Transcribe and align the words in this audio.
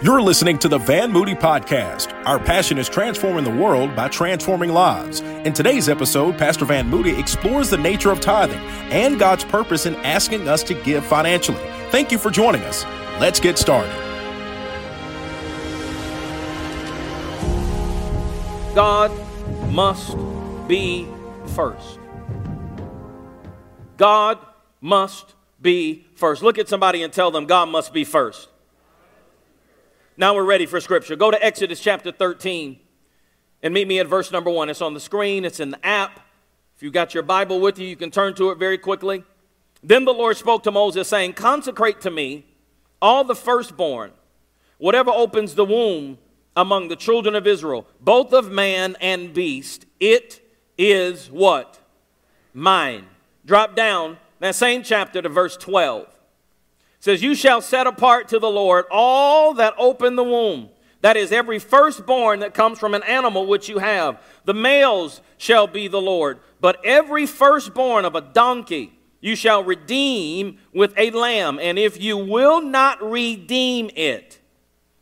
You're 0.00 0.22
listening 0.22 0.60
to 0.60 0.68
the 0.68 0.78
Van 0.78 1.10
Moody 1.10 1.34
Podcast. 1.34 2.12
Our 2.24 2.38
passion 2.38 2.78
is 2.78 2.88
transforming 2.88 3.42
the 3.42 3.50
world 3.50 3.96
by 3.96 4.06
transforming 4.06 4.70
lives. 4.70 5.22
In 5.22 5.52
today's 5.52 5.88
episode, 5.88 6.38
Pastor 6.38 6.64
Van 6.66 6.86
Moody 6.86 7.18
explores 7.18 7.68
the 7.68 7.78
nature 7.78 8.12
of 8.12 8.20
tithing 8.20 8.60
and 8.92 9.18
God's 9.18 9.42
purpose 9.42 9.86
in 9.86 9.96
asking 9.96 10.46
us 10.46 10.62
to 10.62 10.74
give 10.84 11.04
financially. 11.04 11.58
Thank 11.90 12.12
you 12.12 12.18
for 12.18 12.30
joining 12.30 12.62
us. 12.62 12.84
Let's 13.18 13.40
get 13.40 13.58
started. 13.58 13.90
God 18.76 19.10
must 19.72 20.16
be 20.68 21.08
first. 21.56 21.98
God 23.96 24.38
must 24.80 25.34
be 25.60 26.06
first. 26.14 26.44
Look 26.44 26.56
at 26.56 26.68
somebody 26.68 27.02
and 27.02 27.12
tell 27.12 27.32
them 27.32 27.46
God 27.46 27.68
must 27.68 27.92
be 27.92 28.04
first. 28.04 28.48
Now 30.20 30.34
we're 30.34 30.42
ready 30.42 30.66
for 30.66 30.80
scripture. 30.80 31.14
Go 31.14 31.30
to 31.30 31.40
Exodus 31.40 31.78
chapter 31.78 32.10
13 32.10 32.80
and 33.62 33.72
meet 33.72 33.86
me 33.86 34.00
at 34.00 34.08
verse 34.08 34.32
number 34.32 34.50
1. 34.50 34.68
It's 34.68 34.82
on 34.82 34.92
the 34.92 34.98
screen, 34.98 35.44
it's 35.44 35.60
in 35.60 35.70
the 35.70 35.86
app. 35.86 36.18
If 36.74 36.82
you've 36.82 36.92
got 36.92 37.14
your 37.14 37.22
Bible 37.22 37.60
with 37.60 37.78
you, 37.78 37.86
you 37.86 37.94
can 37.94 38.10
turn 38.10 38.34
to 38.34 38.50
it 38.50 38.58
very 38.58 38.78
quickly. 38.78 39.22
Then 39.80 40.04
the 40.04 40.12
Lord 40.12 40.36
spoke 40.36 40.64
to 40.64 40.72
Moses, 40.72 41.06
saying, 41.06 41.34
Consecrate 41.34 42.00
to 42.00 42.10
me 42.10 42.46
all 43.00 43.22
the 43.22 43.36
firstborn, 43.36 44.10
whatever 44.78 45.12
opens 45.12 45.54
the 45.54 45.64
womb 45.64 46.18
among 46.56 46.88
the 46.88 46.96
children 46.96 47.36
of 47.36 47.46
Israel, 47.46 47.86
both 48.00 48.32
of 48.32 48.50
man 48.50 48.96
and 49.00 49.32
beast. 49.32 49.86
It 50.00 50.40
is 50.76 51.30
what? 51.30 51.78
Mine. 52.52 53.04
Drop 53.44 53.76
down 53.76 54.18
that 54.40 54.56
same 54.56 54.82
chapter 54.82 55.22
to 55.22 55.28
verse 55.28 55.56
12 55.56 56.17
says, 57.00 57.22
You 57.22 57.34
shall 57.34 57.60
set 57.60 57.86
apart 57.86 58.28
to 58.28 58.38
the 58.38 58.50
Lord 58.50 58.86
all 58.90 59.54
that 59.54 59.74
open 59.78 60.16
the 60.16 60.24
womb. 60.24 60.70
That 61.00 61.16
is, 61.16 61.30
every 61.30 61.60
firstborn 61.60 62.40
that 62.40 62.54
comes 62.54 62.78
from 62.78 62.94
an 62.94 63.04
animal 63.04 63.46
which 63.46 63.68
you 63.68 63.78
have. 63.78 64.20
The 64.44 64.54
males 64.54 65.20
shall 65.36 65.66
be 65.68 65.86
the 65.86 66.00
Lord. 66.00 66.40
But 66.60 66.84
every 66.84 67.24
firstborn 67.26 68.04
of 68.04 68.16
a 68.16 68.20
donkey 68.20 68.98
you 69.20 69.36
shall 69.36 69.62
redeem 69.62 70.58
with 70.72 70.92
a 70.96 71.10
lamb. 71.10 71.58
And 71.60 71.78
if 71.78 72.00
you 72.00 72.16
will 72.16 72.60
not 72.60 73.02
redeem 73.02 73.90
it, 73.94 74.40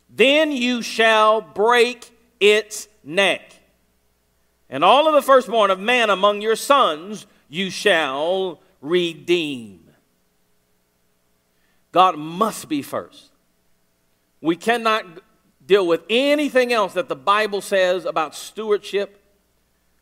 then 0.09 0.51
you 0.51 0.81
shall 0.81 1.41
break 1.41 2.11
its 2.39 2.87
neck. 3.03 3.53
And 4.69 4.83
all 4.83 5.07
of 5.07 5.13
the 5.13 5.21
firstborn 5.21 5.71
of 5.71 5.79
man 5.79 6.09
among 6.09 6.41
your 6.41 6.55
sons 6.55 7.25
you 7.49 7.69
shall 7.69 8.59
redeem. 8.81 9.86
God 11.91 12.17
must 12.17 12.69
be 12.69 12.81
first. 12.81 13.31
We 14.41 14.55
cannot 14.55 15.05
deal 15.65 15.85
with 15.85 16.01
anything 16.09 16.71
else 16.71 16.93
that 16.93 17.09
the 17.09 17.15
Bible 17.15 17.61
says 17.61 18.05
about 18.05 18.35
stewardship 18.35 19.21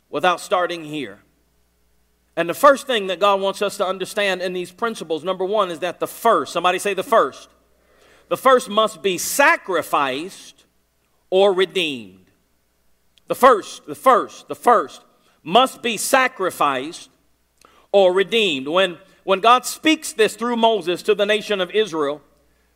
without 0.10 0.40
starting 0.40 0.84
here. 0.84 1.20
And 2.38 2.50
the 2.50 2.54
first 2.54 2.86
thing 2.86 3.08
that 3.08 3.20
God 3.20 3.40
wants 3.40 3.62
us 3.62 3.78
to 3.78 3.86
understand 3.86 4.42
in 4.42 4.54
these 4.54 4.72
principles, 4.72 5.24
number 5.24 5.46
one, 5.46 5.72
is 5.72 5.80
that 5.80 6.00
the 6.00 6.08
first, 6.08 6.52
somebody 6.52 6.80
say 6.80 6.94
the 6.94 7.04
first, 7.04 7.50
the 8.28 8.38
first 8.38 8.70
must 8.70 9.02
be 9.02 9.18
sacrificed 9.18 10.66
or 11.30 11.54
redeemed. 11.54 12.26
The 13.28 13.36
first, 13.36 13.86
the 13.88 13.96
first, 13.96 14.48
the 14.48 14.56
first 14.56 15.02
must 15.44 15.82
be 15.82 15.98
sacrificed 15.98 17.10
or 17.92 18.12
redeemed. 18.12 18.68
When 18.68 18.98
when 19.26 19.40
God 19.40 19.66
speaks 19.66 20.14
this 20.14 20.36
through 20.36 20.56
Moses 20.56 21.02
to 21.02 21.16
the 21.16 21.26
nation 21.26 21.60
of 21.60 21.72
Israel, 21.72 22.22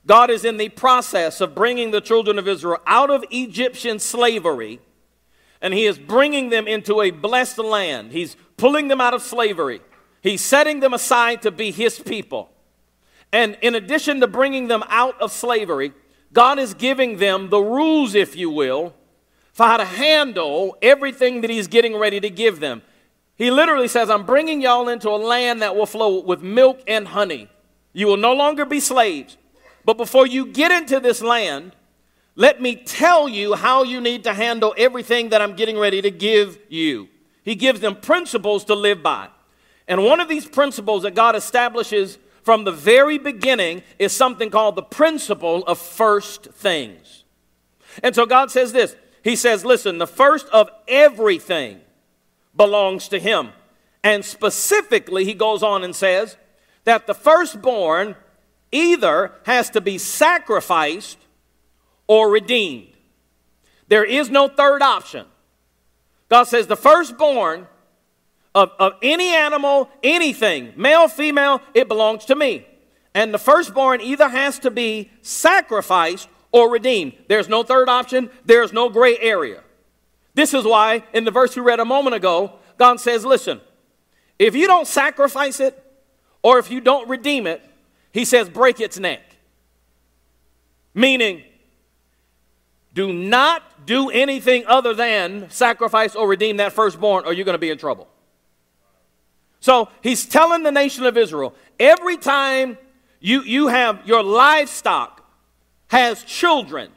God 0.05 0.31
is 0.31 0.43
in 0.43 0.57
the 0.57 0.69
process 0.69 1.41
of 1.41 1.53
bringing 1.53 1.91
the 1.91 2.01
children 2.01 2.39
of 2.39 2.47
Israel 2.47 2.79
out 2.87 3.11
of 3.11 3.23
Egyptian 3.29 3.99
slavery, 3.99 4.79
and 5.61 5.75
He 5.75 5.85
is 5.85 5.99
bringing 5.99 6.49
them 6.49 6.67
into 6.67 7.01
a 7.01 7.11
blessed 7.11 7.59
land. 7.59 8.11
He's 8.11 8.35
pulling 8.57 8.87
them 8.87 8.99
out 8.99 9.13
of 9.13 9.21
slavery, 9.21 9.79
He's 10.21 10.41
setting 10.41 10.79
them 10.79 10.93
aside 10.93 11.43
to 11.43 11.51
be 11.51 11.69
His 11.69 11.99
people. 11.99 12.49
And 13.31 13.55
in 13.61 13.75
addition 13.75 14.19
to 14.21 14.27
bringing 14.27 14.69
them 14.69 14.83
out 14.89 15.21
of 15.21 15.31
slavery, 15.31 15.93
God 16.33 16.57
is 16.57 16.73
giving 16.73 17.17
them 17.17 17.51
the 17.51 17.61
rules, 17.61 18.15
if 18.15 18.35
you 18.35 18.49
will, 18.49 18.95
for 19.53 19.67
how 19.67 19.77
to 19.77 19.85
handle 19.85 20.75
everything 20.81 21.41
that 21.41 21.51
He's 21.51 21.67
getting 21.67 21.95
ready 21.95 22.19
to 22.19 22.29
give 22.31 22.59
them. 22.59 22.81
He 23.39 23.51
literally 23.51 23.87
says, 23.87 24.09
I'm 24.09 24.25
bringing 24.25 24.61
y'all 24.61 24.89
into 24.89 25.07
a 25.09 25.15
land 25.15 25.61
that 25.61 25.73
will 25.73 25.85
flow 25.85 26.19
with 26.19 26.41
milk 26.41 26.81
and 26.85 27.07
honey. 27.07 27.47
You 27.93 28.07
will 28.07 28.17
no 28.17 28.33
longer 28.33 28.65
be 28.65 28.81
slaves. 28.81 29.37
But 29.85 29.95
before 29.95 30.27
you 30.27 30.45
get 30.47 30.71
into 30.73 30.99
this 30.99 31.21
land, 31.21 31.71
let 32.35 32.61
me 32.61 32.75
tell 32.75 33.29
you 33.29 33.53
how 33.55 33.83
you 33.83 34.01
need 34.01 34.25
to 34.25 34.33
handle 34.33 34.75
everything 34.77 35.29
that 35.29 35.41
I'm 35.41 35.55
getting 35.55 35.77
ready 35.77 36.01
to 36.01 36.11
give 36.11 36.59
you. 36.67 37.07
He 37.41 37.55
gives 37.55 37.79
them 37.79 37.95
principles 37.95 38.65
to 38.65 38.75
live 38.75 39.01
by. 39.01 39.29
And 39.87 40.03
one 40.03 40.19
of 40.19 40.27
these 40.27 40.45
principles 40.45 41.03
that 41.03 41.15
God 41.15 41.33
establishes 41.37 42.19
from 42.43 42.65
the 42.65 42.73
very 42.73 43.17
beginning 43.17 43.83
is 43.99 44.11
something 44.11 44.49
called 44.49 44.75
the 44.75 44.83
principle 44.83 45.63
of 45.63 45.79
first 45.79 46.51
things. 46.51 47.23
And 48.03 48.13
so 48.13 48.25
God 48.25 48.51
says 48.51 48.73
this 48.73 48.97
He 49.23 49.37
says, 49.37 49.63
Listen, 49.63 49.97
the 49.97 50.07
first 50.07 50.47
of 50.49 50.69
everything 50.89 51.79
belongs 52.55 53.07
to 53.09 53.19
him. 53.19 53.49
And 54.03 54.23
specifically, 54.23 55.25
he 55.25 55.33
goes 55.33 55.63
on 55.63 55.83
and 55.83 55.95
says 55.95 56.37
that 56.85 57.07
the 57.07 57.13
firstborn 57.13 58.15
either 58.71 59.33
has 59.45 59.69
to 59.71 59.81
be 59.81 59.97
sacrificed 59.97 61.17
or 62.07 62.29
redeemed. 62.29 62.87
There 63.87 64.03
is 64.03 64.29
no 64.29 64.47
third 64.47 64.81
option. 64.81 65.25
God 66.29 66.43
says 66.43 66.67
the 66.67 66.75
firstborn 66.75 67.67
of, 68.53 68.71
of 68.79 68.93
any 69.01 69.29
animal, 69.29 69.89
anything, 70.03 70.73
male, 70.75 71.07
female, 71.07 71.61
it 71.73 71.87
belongs 71.87 72.25
to 72.25 72.35
me. 72.35 72.65
And 73.13 73.33
the 73.33 73.39
firstborn 73.39 74.01
either 74.01 74.29
has 74.29 74.59
to 74.59 74.71
be 74.71 75.09
sacrificed 75.21 76.29
or 76.51 76.69
redeemed. 76.69 77.13
There's 77.27 77.49
no 77.49 77.63
third 77.63 77.89
option, 77.89 78.29
there's 78.45 78.71
no 78.71 78.89
gray 78.89 79.17
area. 79.17 79.63
This 80.33 80.53
is 80.53 80.63
why, 80.63 81.03
in 81.13 81.25
the 81.25 81.31
verse 81.31 81.55
we 81.55 81.61
read 81.61 81.79
a 81.79 81.85
moment 81.85 82.15
ago, 82.15 82.53
God 82.77 82.99
says, 82.99 83.25
Listen, 83.25 83.61
if 84.37 84.55
you 84.55 84.67
don't 84.67 84.87
sacrifice 84.87 85.59
it 85.59 85.83
or 86.41 86.59
if 86.59 86.71
you 86.71 86.79
don't 86.81 87.07
redeem 87.09 87.45
it, 87.45 87.61
He 88.11 88.25
says, 88.25 88.49
break 88.49 88.79
its 88.79 88.97
neck. 88.97 89.21
Meaning, 90.93 91.43
do 92.93 93.13
not 93.13 93.85
do 93.85 94.09
anything 94.09 94.65
other 94.65 94.93
than 94.93 95.49
sacrifice 95.49 96.15
or 96.15 96.27
redeem 96.27 96.57
that 96.57 96.73
firstborn, 96.73 97.25
or 97.25 97.33
you're 97.33 97.45
going 97.45 97.53
to 97.53 97.59
be 97.59 97.69
in 97.69 97.77
trouble. 97.77 98.07
So 99.59 99.89
he's 100.01 100.25
telling 100.25 100.63
the 100.63 100.71
nation 100.71 101.05
of 101.05 101.17
Israel 101.17 101.53
every 101.79 102.17
time 102.17 102.77
you, 103.19 103.41
you 103.43 103.67
have 103.67 104.05
your 104.05 104.23
livestock 104.23 105.25
has 105.89 106.23
children, 106.23 106.91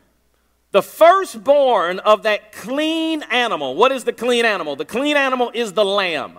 the 0.72 0.82
firstborn 0.82 1.98
of 2.00 2.24
that 2.24 2.52
clean 2.52 3.22
animal. 3.30 3.76
What 3.76 3.92
is 3.92 4.04
the 4.04 4.12
clean 4.12 4.44
animal? 4.44 4.74
The 4.74 4.84
clean 4.84 5.16
animal 5.16 5.50
is 5.54 5.74
the 5.74 5.84
lamb. 5.84 6.38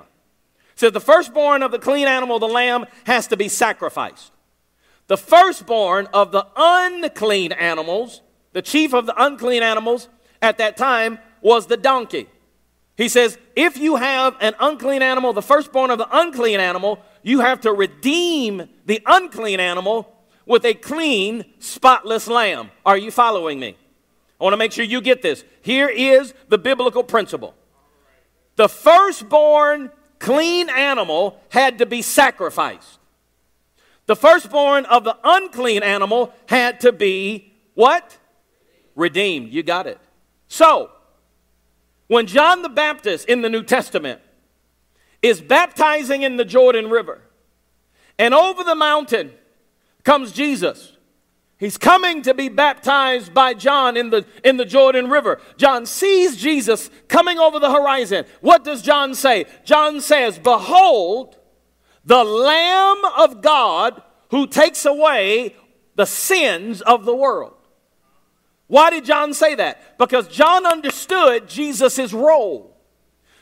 So 0.75 0.89
the 0.89 0.99
firstborn 0.99 1.61
of 1.61 1.71
the 1.71 1.79
clean 1.79 2.07
animal, 2.07 2.39
the 2.39 2.47
lamb, 2.47 2.85
has 3.05 3.27
to 3.27 3.37
be 3.37 3.47
sacrificed. 3.47 4.31
The 5.07 5.17
firstborn 5.17 6.07
of 6.13 6.31
the 6.31 6.47
unclean 6.55 7.51
animals, 7.51 8.21
the 8.53 8.61
chief 8.61 8.93
of 8.93 9.05
the 9.05 9.23
unclean 9.23 9.61
animals 9.61 10.09
at 10.41 10.57
that 10.57 10.77
time 10.77 11.19
was 11.41 11.67
the 11.67 11.77
donkey. 11.77 12.27
He 12.95 13.09
says, 13.09 13.37
if 13.55 13.77
you 13.77 13.97
have 13.97 14.35
an 14.39 14.55
unclean 14.59 15.01
animal, 15.01 15.33
the 15.33 15.41
firstborn 15.41 15.91
of 15.91 15.97
the 15.99 16.07
unclean 16.11 16.59
animal, 16.59 16.99
you 17.21 17.41
have 17.41 17.61
to 17.61 17.71
redeem 17.71 18.67
the 18.85 19.01
unclean 19.05 19.59
animal 19.59 20.11
with 20.45 20.65
a 20.65 20.73
clean, 20.73 21.45
spotless 21.59 22.27
lamb. 22.27 22.71
Are 22.85 22.97
you 22.97 23.11
following 23.11 23.59
me? 23.59 23.77
I 24.39 24.43
want 24.43 24.53
to 24.53 24.57
make 24.57 24.71
sure 24.71 24.83
you 24.83 25.01
get 25.01 25.21
this. 25.21 25.43
Here 25.61 25.87
is 25.87 26.33
the 26.49 26.57
biblical 26.57 27.03
principle 27.03 27.55
the 28.55 28.69
firstborn 28.69 29.91
clean 30.19 30.69
animal 30.69 31.39
had 31.49 31.79
to 31.79 31.85
be 31.85 32.01
sacrificed. 32.01 32.99
The 34.05 34.15
firstborn 34.15 34.85
of 34.85 35.03
the 35.03 35.17
unclean 35.23 35.81
animal 35.81 36.33
had 36.47 36.79
to 36.81 36.91
be 36.91 37.53
what? 37.73 38.17
Redeemed. 38.95 39.51
You 39.51 39.63
got 39.63 39.87
it. 39.87 39.99
So, 40.47 40.91
when 42.07 42.27
John 42.27 42.61
the 42.61 42.69
Baptist 42.69 43.27
in 43.27 43.41
the 43.41 43.49
New 43.49 43.63
Testament 43.63 44.21
is 45.21 45.41
baptizing 45.41 46.21
in 46.21 46.37
the 46.37 46.45
Jordan 46.45 46.89
River, 46.89 47.21
and 48.19 48.33
over 48.33 48.63
the 48.63 48.75
mountain 48.75 49.31
comes 50.03 50.31
Jesus 50.31 50.92
He's 51.63 51.77
coming 51.77 52.23
to 52.23 52.33
be 52.33 52.49
baptized 52.49 53.33
by 53.33 53.53
John 53.53 53.95
in 53.95 54.09
the, 54.09 54.25
in 54.43 54.57
the 54.57 54.65
Jordan 54.65 55.09
River. 55.09 55.39
John 55.55 55.85
sees 55.85 56.35
Jesus 56.35 56.89
coming 57.07 57.39
over 57.39 57.57
the 57.57 57.71
horizon. 57.71 58.25
What 58.41 58.65
does 58.65 58.81
John 58.81 59.15
say? 59.15 59.45
John 59.63 60.01
says, 60.01 60.37
Behold, 60.37 61.37
the 62.03 62.25
Lamb 62.25 63.05
of 63.17 63.41
God 63.41 64.01
who 64.31 64.45
takes 64.45 64.85
away 64.85 65.55
the 65.95 66.05
sins 66.05 66.81
of 66.81 67.05
the 67.05 67.15
world. 67.15 67.55
Why 68.67 68.89
did 68.89 69.05
John 69.05 69.33
say 69.33 69.55
that? 69.55 69.97
Because 69.97 70.27
John 70.27 70.65
understood 70.65 71.47
Jesus' 71.47 72.11
role. 72.11 72.75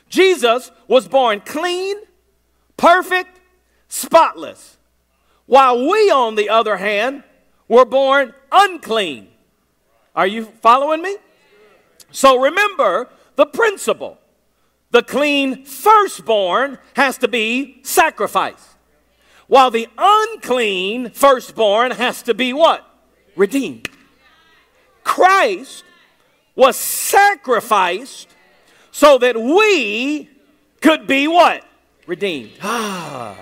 Jesus 0.08 0.70
was 0.86 1.08
born 1.08 1.40
clean, 1.40 1.96
perfect, 2.76 3.40
spotless, 3.88 4.78
while 5.46 5.76
we, 5.76 6.08
on 6.08 6.36
the 6.36 6.50
other 6.50 6.76
hand, 6.76 7.24
were 7.72 7.86
born 7.86 8.34
unclean. 8.52 9.28
Are 10.14 10.26
you 10.26 10.44
following 10.44 11.00
me? 11.00 11.16
So 12.10 12.38
remember 12.38 13.08
the 13.36 13.46
principle. 13.46 14.18
The 14.90 15.02
clean 15.02 15.64
firstborn 15.64 16.76
has 16.96 17.16
to 17.16 17.28
be 17.28 17.80
sacrificed, 17.82 18.68
while 19.46 19.70
the 19.70 19.88
unclean 19.96 21.12
firstborn 21.12 21.92
has 21.92 22.20
to 22.24 22.34
be 22.34 22.52
what? 22.52 22.86
Redeemed. 23.36 23.88
Christ 25.02 25.82
was 26.54 26.76
sacrificed 26.76 28.28
so 28.90 29.16
that 29.16 29.34
we 29.34 30.28
could 30.82 31.06
be 31.06 31.26
what? 31.26 31.66
Redeemed. 32.06 32.52
Ah. 32.60 33.34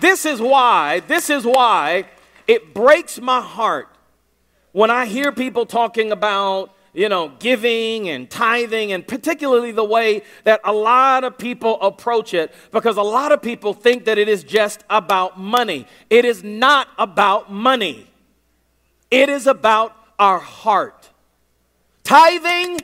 This 0.00 0.24
is 0.24 0.40
why, 0.40 1.00
this 1.00 1.28
is 1.28 1.44
why 1.44 2.06
it 2.46 2.74
breaks 2.74 3.20
my 3.20 3.40
heart 3.40 3.88
when 4.72 4.90
I 4.90 5.06
hear 5.06 5.30
people 5.32 5.66
talking 5.66 6.10
about, 6.10 6.74
you 6.92 7.08
know, 7.08 7.32
giving 7.38 8.08
and 8.08 8.28
tithing, 8.28 8.92
and 8.92 9.06
particularly 9.06 9.72
the 9.72 9.84
way 9.84 10.22
that 10.44 10.60
a 10.64 10.72
lot 10.72 11.24
of 11.24 11.38
people 11.38 11.80
approach 11.80 12.34
it, 12.34 12.52
because 12.72 12.96
a 12.96 13.02
lot 13.02 13.32
of 13.32 13.40
people 13.40 13.72
think 13.72 14.04
that 14.04 14.18
it 14.18 14.28
is 14.28 14.44
just 14.44 14.84
about 14.90 15.38
money. 15.38 15.86
It 16.10 16.24
is 16.24 16.42
not 16.42 16.88
about 16.98 17.52
money, 17.52 18.06
it 19.10 19.28
is 19.28 19.46
about 19.46 19.96
our 20.18 20.38
heart. 20.38 21.10
Tithing 22.04 22.80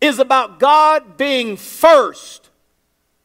is 0.00 0.18
about 0.18 0.58
God 0.58 1.16
being 1.16 1.56
first 1.56 2.50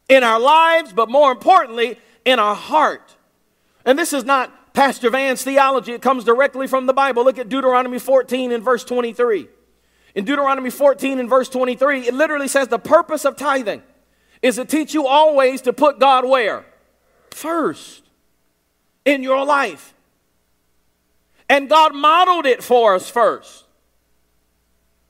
in 0.08 0.22
our 0.22 0.40
lives, 0.40 0.92
but 0.92 1.10
more 1.10 1.32
importantly, 1.32 1.98
in 2.24 2.38
our 2.38 2.54
heart. 2.54 3.16
And 3.84 3.98
this 3.98 4.12
is 4.12 4.24
not 4.24 4.52
Pastor 4.72 5.10
Van's 5.10 5.42
theology, 5.42 5.92
it 5.92 6.02
comes 6.02 6.24
directly 6.24 6.66
from 6.66 6.86
the 6.86 6.92
Bible. 6.92 7.24
Look 7.24 7.38
at 7.38 7.48
Deuteronomy 7.48 7.98
14 7.98 8.52
and 8.52 8.62
verse 8.62 8.84
23. 8.84 9.48
In 10.14 10.24
Deuteronomy 10.24 10.70
14 10.70 11.18
and 11.18 11.28
verse 11.28 11.48
23, 11.48 12.08
it 12.08 12.14
literally 12.14 12.48
says 12.48 12.68
the 12.68 12.78
purpose 12.78 13.24
of 13.24 13.36
tithing 13.36 13.82
is 14.42 14.56
to 14.56 14.64
teach 14.64 14.94
you 14.94 15.06
always 15.06 15.60
to 15.62 15.72
put 15.72 15.98
God 15.98 16.24
where? 16.24 16.64
First 17.30 18.02
in 19.04 19.22
your 19.22 19.44
life. 19.44 19.94
And 21.48 21.68
God 21.68 21.94
modeled 21.94 22.46
it 22.46 22.62
for 22.62 22.94
us 22.94 23.10
first. 23.10 23.64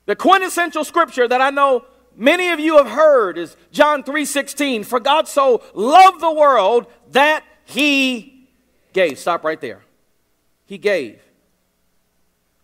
The 0.07 0.17
quintessential 0.17 0.85
scripture 0.85 1.29
that 1.29 1.41
I 1.41 1.51
know 1.51 1.85
many 2.17 2.49
of 2.49 2.59
you 2.59 2.79
have 2.79 2.89
heard 2.89 3.39
is 3.39 3.57
John 3.71 4.03
3:16, 4.03 4.85
for 4.85 5.01
God 5.01 5.29
so 5.29 5.63
loved 5.75 6.21
the 6.21 6.33
world 6.33 6.87
that 7.13 7.45
he 7.65 8.40
gave. 8.93 9.19
Stop 9.19 9.45
right 9.45 9.61
there. 9.61 9.83
He 10.67 10.79
gave. 10.79 11.21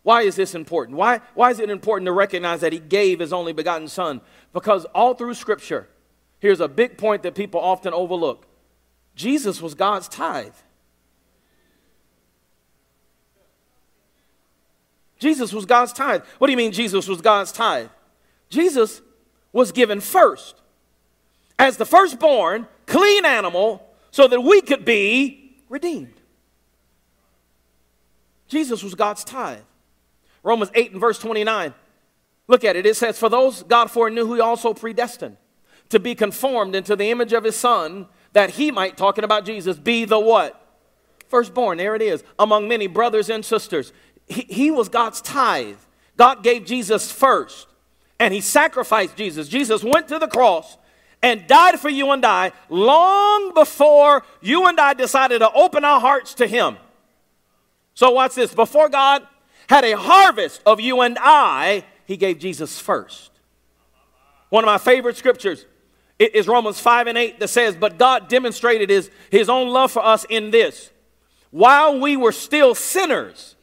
Why 0.02 0.22
is 0.22 0.36
this 0.36 0.54
important? 0.54 0.96
Why, 0.96 1.20
why 1.34 1.50
is 1.50 1.58
it 1.58 1.68
important 1.68 2.06
to 2.06 2.12
recognize 2.12 2.60
that 2.60 2.72
he 2.72 2.78
gave 2.78 3.18
his 3.18 3.32
only 3.32 3.52
begotten 3.52 3.88
son? 3.88 4.20
Because 4.52 4.84
all 4.86 5.14
through 5.14 5.34
scripture, 5.34 5.88
here's 6.38 6.60
a 6.60 6.68
big 6.68 6.96
point 6.96 7.24
that 7.24 7.34
people 7.34 7.60
often 7.60 7.92
overlook. 7.92 8.46
Jesus 9.16 9.60
was 9.60 9.74
God's 9.74 10.06
tithe. 10.06 10.54
Jesus 15.18 15.52
was 15.52 15.64
God's 15.64 15.92
tithe. 15.92 16.22
What 16.38 16.46
do 16.46 16.52
you 16.52 16.56
mean 16.56 16.72
Jesus 16.72 17.08
was 17.08 17.20
God's 17.20 17.50
tithe? 17.50 17.88
Jesus 18.48 19.00
was 19.52 19.72
given 19.72 20.00
first 20.00 20.60
as 21.58 21.78
the 21.78 21.86
firstborn, 21.86 22.68
clean 22.86 23.24
animal, 23.24 23.82
so 24.10 24.28
that 24.28 24.42
we 24.42 24.60
could 24.60 24.84
be 24.84 25.56
redeemed. 25.68 26.15
Jesus 28.48 28.82
was 28.82 28.94
God's 28.94 29.24
tithe. 29.24 29.60
Romans 30.42 30.70
8 30.74 30.92
and 30.92 31.00
verse 31.00 31.18
29. 31.18 31.74
Look 32.48 32.64
at 32.64 32.76
it. 32.76 32.86
It 32.86 32.96
says, 32.96 33.18
For 33.18 33.28
those 33.28 33.62
God 33.64 33.90
foreknew, 33.90 34.32
he 34.34 34.40
also 34.40 34.72
predestined 34.72 35.36
to 35.88 35.98
be 35.98 36.14
conformed 36.14 36.74
into 36.74 36.96
the 36.96 37.10
image 37.10 37.32
of 37.32 37.44
his 37.44 37.56
son, 37.56 38.06
that 38.32 38.50
he 38.50 38.70
might, 38.70 38.96
talking 38.96 39.24
about 39.24 39.44
Jesus, 39.44 39.76
be 39.78 40.04
the 40.04 40.18
what? 40.18 40.60
Firstborn. 41.28 41.78
There 41.78 41.96
it 41.96 42.02
is. 42.02 42.22
Among 42.38 42.68
many 42.68 42.86
brothers 42.86 43.30
and 43.30 43.44
sisters 43.44 43.92
he, 44.26 44.42
he 44.42 44.70
was 44.70 44.88
God's 44.88 45.20
tithe. 45.20 45.76
God 46.16 46.42
gave 46.42 46.64
Jesus 46.64 47.12
first, 47.12 47.68
and 48.18 48.32
he 48.32 48.40
sacrificed 48.40 49.16
Jesus. 49.16 49.48
Jesus 49.48 49.84
went 49.84 50.08
to 50.08 50.18
the 50.18 50.28
cross 50.28 50.78
and 51.22 51.46
died 51.46 51.78
for 51.78 51.88
you 51.88 52.10
and 52.10 52.24
I 52.24 52.52
long 52.68 53.52
before 53.54 54.24
you 54.40 54.66
and 54.66 54.78
I 54.78 54.94
decided 54.94 55.40
to 55.40 55.52
open 55.52 55.84
our 55.84 56.00
hearts 56.00 56.34
to 56.34 56.46
him. 56.46 56.76
So, 57.96 58.10
watch 58.10 58.34
this. 58.34 58.54
Before 58.54 58.90
God 58.90 59.26
had 59.68 59.82
a 59.82 59.96
harvest 59.96 60.60
of 60.66 60.80
you 60.80 61.00
and 61.00 61.16
I, 61.18 61.82
he 62.04 62.18
gave 62.18 62.38
Jesus 62.38 62.78
first. 62.78 63.30
One 64.50 64.62
of 64.62 64.66
my 64.66 64.76
favorite 64.76 65.16
scriptures 65.16 65.64
is 66.18 66.46
Romans 66.46 66.78
5 66.78 67.06
and 67.06 67.16
8 67.16 67.40
that 67.40 67.48
says, 67.48 67.74
But 67.74 67.96
God 67.96 68.28
demonstrated 68.28 68.90
his, 68.90 69.10
his 69.30 69.48
own 69.48 69.68
love 69.68 69.90
for 69.90 70.04
us 70.04 70.26
in 70.28 70.50
this. 70.50 70.90
While 71.50 71.98
we 71.98 72.18
were 72.18 72.32
still 72.32 72.74
sinners, 72.74 73.56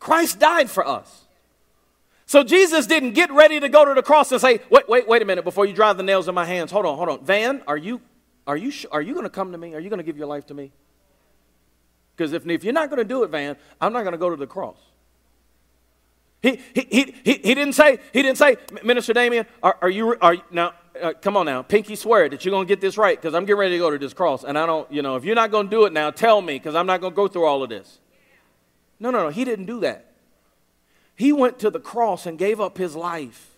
Christ 0.00 0.38
died 0.38 0.70
for 0.70 0.86
us. 0.86 1.26
So 2.24 2.42
Jesus 2.42 2.86
didn't 2.86 3.12
get 3.12 3.30
ready 3.30 3.60
to 3.60 3.68
go 3.68 3.84
to 3.84 3.92
the 3.92 4.02
cross 4.02 4.32
and 4.32 4.40
say, 4.40 4.60
"Wait, 4.70 4.88
wait, 4.88 5.06
wait 5.06 5.20
a 5.20 5.24
minute 5.26 5.44
before 5.44 5.66
you 5.66 5.74
drive 5.74 5.98
the 5.98 6.02
nails 6.02 6.26
in 6.26 6.34
my 6.34 6.46
hands. 6.46 6.70
Hold 6.72 6.86
on, 6.86 6.96
hold 6.96 7.08
on. 7.10 7.24
Van, 7.24 7.62
are 7.66 7.76
you 7.76 8.00
are 8.46 8.56
you 8.56 8.72
are 8.90 9.02
you 9.02 9.12
going 9.12 9.24
to 9.24 9.30
come 9.30 9.52
to 9.52 9.58
me? 9.58 9.74
Are 9.74 9.80
you 9.80 9.90
going 9.90 9.98
to 9.98 10.04
give 10.04 10.16
your 10.16 10.26
life 10.26 10.46
to 10.46 10.54
me?" 10.54 10.72
Because 12.18 12.32
if, 12.32 12.44
if 12.48 12.64
you're 12.64 12.72
not 12.72 12.90
going 12.90 12.98
to 12.98 13.04
do 13.04 13.22
it, 13.22 13.30
Van, 13.30 13.56
I'm 13.80 13.92
not 13.92 14.02
going 14.02 14.12
to 14.12 14.18
go 14.18 14.28
to 14.28 14.34
the 14.34 14.48
cross. 14.48 14.76
He, 16.42 16.60
he, 16.74 16.86
he, 16.90 17.14
he, 17.24 17.32
he 17.32 17.54
didn't 17.54 17.74
say, 17.74 18.00
he 18.12 18.22
didn't 18.22 18.38
say, 18.38 18.56
Minister 18.82 19.12
Damien, 19.12 19.46
are, 19.62 19.78
are 19.80 19.88
you, 19.88 20.16
are 20.20 20.34
you, 20.34 20.42
now, 20.50 20.72
uh, 21.00 21.12
come 21.22 21.36
on 21.36 21.46
now, 21.46 21.62
pinky 21.62 21.94
swear 21.94 22.28
that 22.28 22.44
you're 22.44 22.50
going 22.50 22.66
to 22.66 22.68
get 22.68 22.80
this 22.80 22.98
right 22.98 23.16
because 23.16 23.34
I'm 23.34 23.44
getting 23.44 23.60
ready 23.60 23.74
to 23.74 23.78
go 23.78 23.90
to 23.90 23.98
this 23.98 24.12
cross. 24.12 24.42
And 24.42 24.58
I 24.58 24.66
don't, 24.66 24.90
you 24.90 25.00
know, 25.00 25.14
if 25.14 25.24
you're 25.24 25.36
not 25.36 25.52
going 25.52 25.66
to 25.66 25.70
do 25.70 25.84
it 25.84 25.92
now, 25.92 26.10
tell 26.10 26.42
me 26.42 26.54
because 26.54 26.74
I'm 26.74 26.86
not 26.86 27.00
going 27.00 27.12
to 27.12 27.16
go 27.16 27.28
through 27.28 27.44
all 27.44 27.62
of 27.62 27.70
this. 27.70 28.00
No, 28.98 29.12
no, 29.12 29.22
no. 29.22 29.28
He 29.28 29.44
didn't 29.44 29.66
do 29.66 29.78
that. 29.80 30.12
He 31.14 31.32
went 31.32 31.60
to 31.60 31.70
the 31.70 31.80
cross 31.80 32.26
and 32.26 32.36
gave 32.36 32.60
up 32.60 32.78
his 32.78 32.96
life 32.96 33.56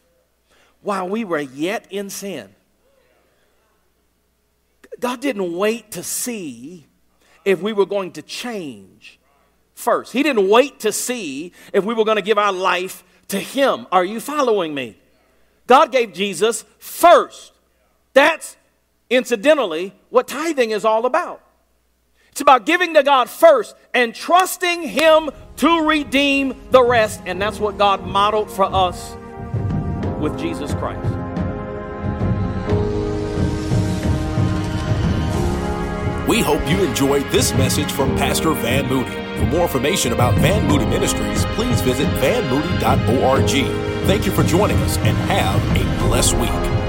while 0.82 1.08
we 1.08 1.24
were 1.24 1.40
yet 1.40 1.86
in 1.88 2.10
sin. 2.10 2.54
God 4.98 5.20
didn't 5.20 5.56
wait 5.56 5.92
to 5.92 6.02
see 6.02 6.86
if 7.44 7.60
we 7.60 7.72
were 7.72 7.86
going 7.86 8.12
to 8.12 8.22
change 8.22 9.18
first. 9.74 10.12
He 10.12 10.22
didn't 10.22 10.48
wait 10.48 10.80
to 10.80 10.92
see 10.92 11.52
if 11.72 11.84
we 11.84 11.94
were 11.94 12.04
going 12.04 12.16
to 12.16 12.22
give 12.22 12.38
our 12.38 12.52
life 12.52 13.02
to 13.28 13.38
Him. 13.38 13.86
Are 13.90 14.04
you 14.04 14.20
following 14.20 14.74
me? 14.74 14.96
God 15.66 15.92
gave 15.92 16.12
Jesus 16.12 16.64
first. 16.78 17.52
That's 18.12 18.56
incidentally 19.08 19.94
what 20.10 20.28
tithing 20.28 20.70
is 20.70 20.84
all 20.84 21.06
about. 21.06 21.42
It's 22.30 22.40
about 22.40 22.64
giving 22.64 22.94
to 22.94 23.02
God 23.02 23.28
first 23.28 23.74
and 23.92 24.14
trusting 24.14 24.82
Him 24.82 25.30
to 25.56 25.86
redeem 25.86 26.54
the 26.70 26.82
rest. 26.82 27.20
And 27.26 27.40
that's 27.40 27.58
what 27.58 27.76
God 27.76 28.06
modeled 28.06 28.50
for 28.50 28.64
us 28.64 29.16
with 30.20 30.38
Jesus 30.38 30.72
Christ. 30.74 31.09
We 36.30 36.38
hope 36.38 36.64
you 36.68 36.84
enjoyed 36.84 37.28
this 37.32 37.52
message 37.54 37.90
from 37.90 38.16
Pastor 38.16 38.52
Van 38.52 38.86
Moody. 38.86 39.10
For 39.36 39.46
more 39.46 39.62
information 39.62 40.12
about 40.12 40.38
Van 40.38 40.64
Moody 40.68 40.86
Ministries, 40.86 41.44
please 41.56 41.80
visit 41.80 42.06
vanmoody.org. 42.20 43.50
Thank 44.06 44.26
you 44.26 44.30
for 44.30 44.44
joining 44.44 44.76
us 44.76 44.96
and 44.98 45.16
have 45.26 45.60
a 45.76 46.06
blessed 46.06 46.36
week. 46.36 46.79